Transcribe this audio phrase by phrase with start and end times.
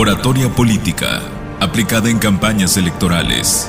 [0.00, 1.22] Oratoria Política,
[1.58, 3.68] aplicada en campañas electorales.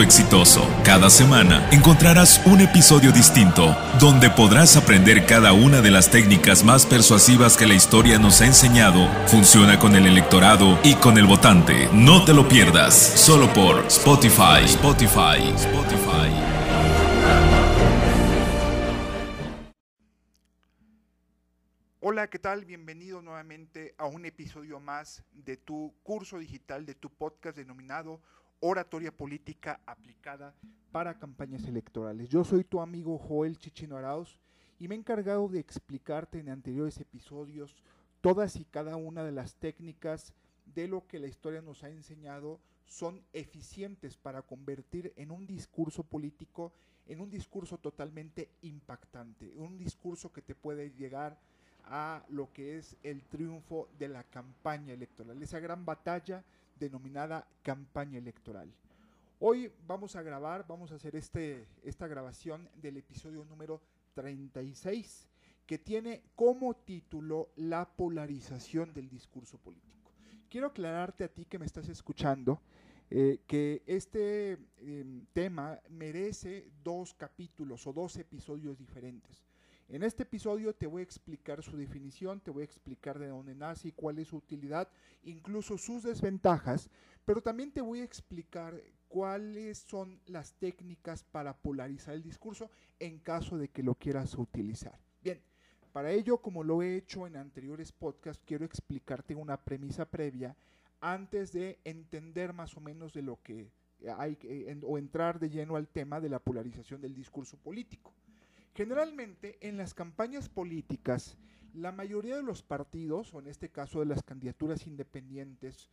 [0.01, 0.67] exitoso.
[0.83, 6.85] Cada semana encontrarás un episodio distinto donde podrás aprender cada una de las técnicas más
[6.85, 9.07] persuasivas que la historia nos ha enseñado.
[9.27, 11.89] Funciona con el electorado y con el votante.
[11.93, 14.65] No te lo pierdas, solo por Spotify.
[14.65, 15.53] Spotify.
[15.55, 16.51] Spotify.
[22.03, 22.65] Hola, ¿qué tal?
[22.65, 28.21] Bienvenido nuevamente a un episodio más de tu curso digital, de tu podcast denominado
[28.61, 30.53] oratoria política aplicada
[30.91, 32.29] para campañas electorales.
[32.29, 34.39] Yo soy tu amigo Joel Chichino Arauz
[34.79, 37.75] y me he encargado de explicarte en anteriores episodios
[38.21, 40.33] todas y cada una de las técnicas
[40.73, 46.03] de lo que la historia nos ha enseñado son eficientes para convertir en un discurso
[46.03, 46.71] político
[47.07, 51.37] en un discurso totalmente impactante, un discurso que te puede llegar
[51.85, 56.43] a lo que es el triunfo de la campaña electoral, esa gran batalla
[56.81, 58.73] denominada campaña electoral.
[59.39, 63.81] Hoy vamos a grabar, vamos a hacer este, esta grabación del episodio número
[64.15, 65.29] 36,
[65.67, 70.11] que tiene como título La polarización del discurso político.
[70.49, 72.61] Quiero aclararte a ti que me estás escuchando
[73.11, 79.45] eh, que este em, tema merece dos capítulos o dos episodios diferentes.
[79.91, 83.53] En este episodio te voy a explicar su definición, te voy a explicar de dónde
[83.53, 84.87] nace y cuál es su utilidad,
[85.23, 86.89] incluso sus desventajas,
[87.25, 93.19] pero también te voy a explicar cuáles son las técnicas para polarizar el discurso en
[93.19, 94.97] caso de que lo quieras utilizar.
[95.21, 95.41] Bien,
[95.91, 100.55] para ello, como lo he hecho en anteriores podcasts, quiero explicarte una premisa previa
[101.01, 103.69] antes de entender más o menos de lo que
[104.17, 104.37] hay
[104.83, 108.13] o entrar de lleno al tema de la polarización del discurso político.
[108.73, 111.37] Generalmente en las campañas políticas,
[111.73, 115.89] la mayoría de los partidos, o en este caso de las candidaturas independientes,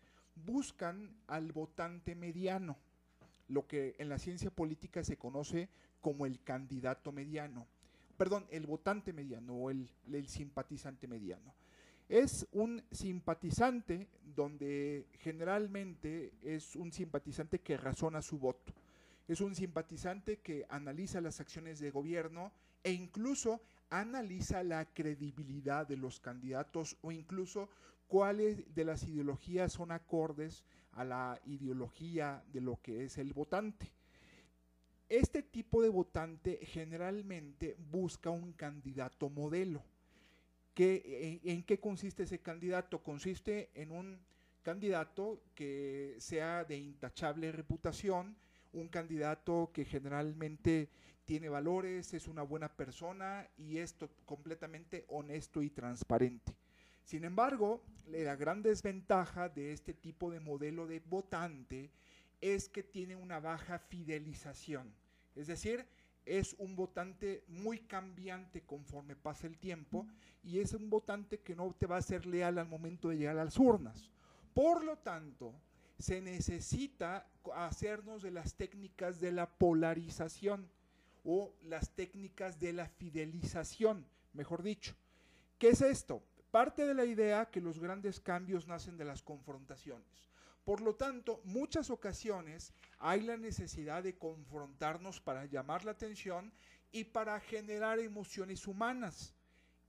[0.47, 2.77] buscan al votante mediano,
[3.49, 5.69] lo que en la ciencia política se conoce
[6.01, 7.67] como el candidato mediano,
[8.17, 11.55] perdón, el votante mediano o el, el simpatizante mediano.
[12.09, 18.73] Es un simpatizante donde generalmente es un simpatizante que razona su voto.
[19.27, 22.51] Es un simpatizante que analiza las acciones de gobierno
[22.83, 27.69] e incluso analiza la credibilidad de los candidatos o incluso
[28.07, 33.93] cuáles de las ideologías son acordes a la ideología de lo que es el votante.
[35.09, 39.83] Este tipo de votante generalmente busca un candidato modelo.
[40.75, 43.03] ¿Qué, en, ¿En qué consiste ese candidato?
[43.03, 44.19] Consiste en un
[44.63, 48.37] candidato que sea de intachable reputación,
[48.73, 50.91] un candidato que generalmente
[51.29, 53.95] tiene valores, es una buena persona y es
[54.25, 56.55] completamente honesto y transparente.
[57.05, 61.91] Sin embargo, la gran desventaja de este tipo de modelo de votante
[62.41, 64.91] es que tiene una baja fidelización.
[65.37, 65.85] Es decir,
[66.25, 70.07] es un votante muy cambiante conforme pasa el tiempo
[70.43, 73.37] y es un votante que no te va a ser leal al momento de llegar
[73.37, 74.11] a las urnas.
[74.55, 75.53] Por lo tanto,
[75.99, 80.71] se necesita hacernos de las técnicas de la polarización
[81.31, 84.95] o las técnicas de la fidelización, mejor dicho.
[85.59, 86.23] ¿Qué es esto?
[86.51, 90.31] Parte de la idea que los grandes cambios nacen de las confrontaciones.
[90.65, 96.51] Por lo tanto, muchas ocasiones hay la necesidad de confrontarnos para llamar la atención
[96.93, 99.35] y para generar emociones humanas.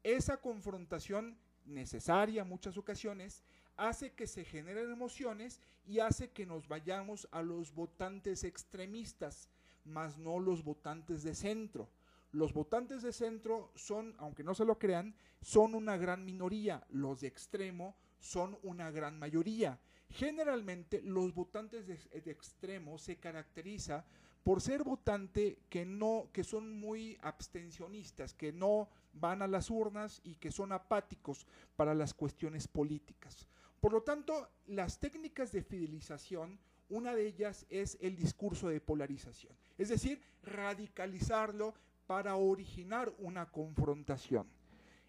[0.04, 3.44] Esa confrontación necesaria muchas ocasiones
[3.78, 9.48] hace que se generen emociones y hace que nos vayamos a los votantes extremistas,
[9.86, 11.90] más no los votantes de centro.
[12.32, 16.86] Los votantes de centro son, aunque no se lo crean, son una gran minoría.
[16.90, 19.80] Los de extremo son una gran mayoría.
[20.10, 24.06] Generalmente los votantes de, extremo se caracteriza
[24.44, 30.22] por ser votante que no que son muy abstencionistas, que no van a las urnas
[30.24, 33.48] y que son apáticos para las cuestiones políticas.
[33.80, 36.60] Por lo tanto, las técnicas de fidelización
[36.90, 41.74] una de ellas es el discurso de polarización, es decir, radicalizarlo
[42.08, 44.48] para originar una confrontación.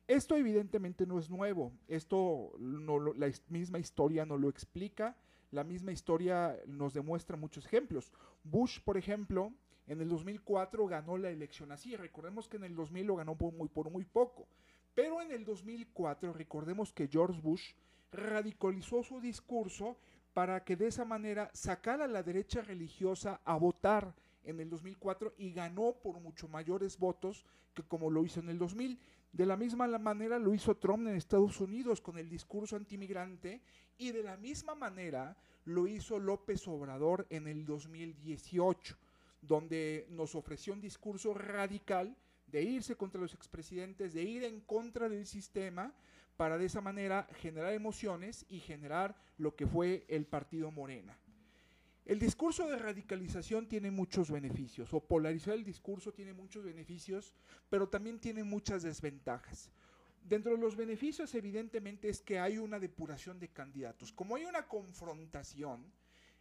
[0.06, 5.16] Esto evidentemente no es nuevo, esto no, la misma historia no lo explica,
[5.52, 8.12] la misma historia nos demuestra muchos ejemplos.
[8.44, 9.52] Bush, por ejemplo,
[9.86, 13.68] en el 2004 ganó la elección así, recordemos que en el 2000 lo ganó muy,
[13.68, 14.46] por muy poco,
[14.94, 17.72] pero en el 2004 recordemos que George Bush
[18.12, 19.96] radicalizó su discurso
[20.32, 25.34] para que de esa manera sacara a la derecha religiosa a votar en el 2004
[25.38, 27.44] y ganó por mucho mayores votos
[27.74, 28.98] que como lo hizo en el 2000.
[29.32, 33.60] De la misma manera lo hizo Trump en Estados Unidos con el discurso antimigrante
[33.98, 38.96] y de la misma manera lo hizo López Obrador en el 2018,
[39.42, 42.16] donde nos ofreció un discurso radical
[42.46, 45.94] de irse contra los expresidentes, de ir en contra del sistema,
[46.40, 51.14] para de esa manera generar emociones y generar lo que fue el partido Morena.
[52.06, 57.34] El discurso de radicalización tiene muchos beneficios, o polarizar el discurso tiene muchos beneficios,
[57.68, 59.70] pero también tiene muchas desventajas.
[60.22, 64.10] Dentro de los beneficios, evidentemente, es que hay una depuración de candidatos.
[64.10, 65.92] Como hay una confrontación,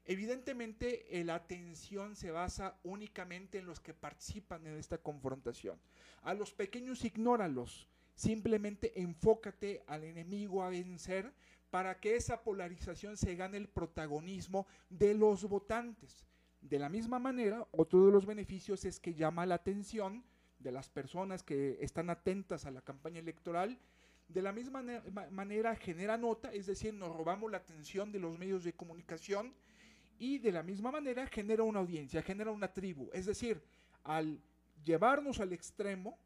[0.06, 5.78] evidentemente eh, la atención se basa únicamente en los que participan en esta confrontación.
[6.22, 7.90] A los pequeños ignóralos,
[8.20, 11.32] simplemente enfócate al enemigo a vencer
[11.70, 16.26] para que esa polarización se gane el protagonismo de los votantes.
[16.60, 20.26] De la misma manera, otro de los beneficios es que llama la atención
[20.60, 23.80] de las personas que están atentas a la campaña electoral.
[24.28, 24.84] De la misma
[25.32, 29.54] manera genera nota, es decir, nos robamos la atención de los medios de comunicación
[30.18, 33.10] y de la misma manera genera una audiencia, genera una tribu.
[33.14, 33.64] Es decir,
[34.04, 34.42] al
[34.84, 36.20] llevarnos al extremo,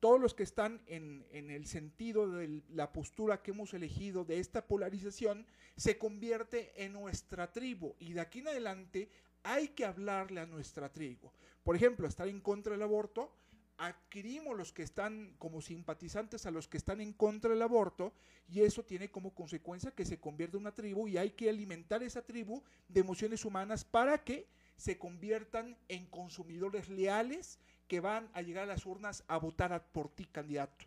[0.00, 4.66] todos los que están en, el sentido de la postura que hemos elegido de esta
[4.66, 5.46] polarización,
[5.76, 7.94] se convierte en nuestra tribu.
[7.98, 9.10] Y de aquí en adelante
[9.42, 11.30] hay que hablarle a nuestra tribu.
[11.62, 13.32] Por ejemplo, estar en contra del aborto,
[13.78, 18.12] adquirimos los que están como simpatizantes a los que están en contra del aborto
[18.48, 22.02] y eso tiene como consecuencia que se convierte en una tribu y hay que alimentar
[22.02, 28.42] esa tribu de emociones humanas para que se conviertan en consumidores leales que van a
[28.42, 30.84] llegar a las urnas a votar por ti candidato.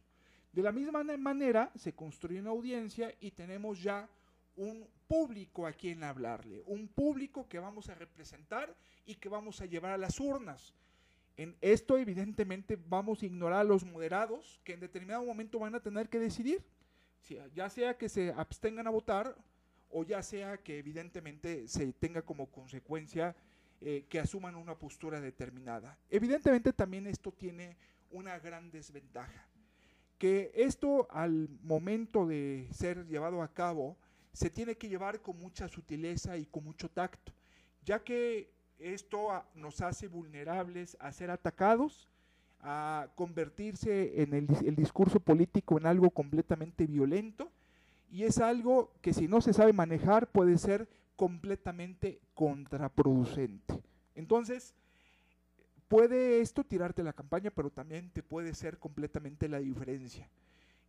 [0.53, 4.07] De la misma manera se construye una audiencia y tenemos ya
[4.56, 8.74] un público a quien hablarle, un público que vamos a representar
[9.06, 10.74] y que vamos a llevar a las urnas.
[11.38, 15.80] En esto evidentemente vamos a ignorar a los moderados que en determinado momento van a
[15.80, 16.62] tener que decidir,
[17.56, 19.36] ya sea que se abstengan a votar
[19.89, 23.36] o ya sea que evidentemente se tenga como consecuencia
[23.81, 25.98] eh, que asuman una postura determinada.
[26.10, 27.78] Evidentemente también esto tiene
[28.12, 29.48] una gran desventaja,
[30.19, 33.98] que esto al momento de ser llevado a cabo
[34.33, 37.33] se tiene que llevar con mucha sutileza y con mucho tacto,
[37.83, 42.07] ya que esto nos hace vulnerables a ser atacados,
[42.60, 47.51] a convertirse en el discurso político en algo completamente violento,
[48.12, 53.81] y es algo que si no se sabe manejar puede ser completamente contraproducente.
[54.16, 54.75] Entonces,
[55.88, 60.30] puede esto tirarte la campaña, pero también te puede ser completamente la diferencia.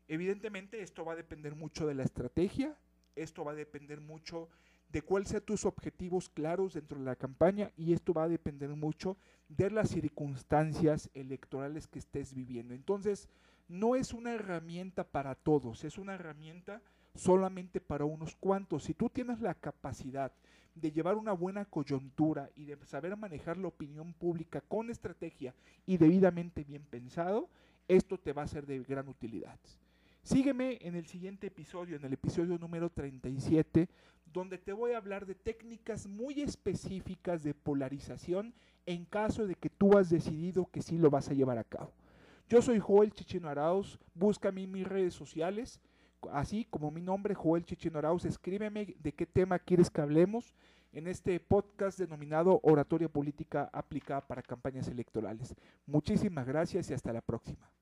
[0.09, 2.77] Evidentemente, esto va a depender mucho de la estrategia,
[3.15, 4.49] esto va a depender mucho
[4.91, 8.69] de cuáles sean tus objetivos claros dentro de la campaña y esto va a depender
[8.71, 9.17] mucho
[9.49, 12.75] de las circunstancias electorales que estés viviendo.
[12.75, 13.29] Entonces,
[13.69, 16.83] no es una herramienta para todos, es una herramienta
[17.15, 18.85] solamente para unos cuantos.
[18.85, 20.33] Si tú tienes la capacidad
[20.75, 25.55] de llevar una buena coyuntura y de saber manejar la opinión pública con estrategia
[25.87, 27.49] y debidamente bien pensado,
[27.89, 29.59] esto te va a ser de gran utilidad.
[30.23, 33.89] Sígueme en el siguiente episodio, en el episodio número 37,
[34.33, 38.55] donde te voy a hablar de técnicas muy específicas de polarización
[38.87, 41.93] en caso de que tú has decidido que sí lo vas a llevar a cabo.
[42.49, 45.81] Yo soy Joel Chichino Arauz, búscame en mis redes sociales,
[46.31, 50.55] así como mi nombre, Joel Chichino Arauz, escríbeme de qué tema quieres que hablemos
[50.93, 55.55] en este podcast denominado Oratoria Política aplicada para campañas electorales.
[55.87, 57.69] Muchísimas gracias y hasta la próxima.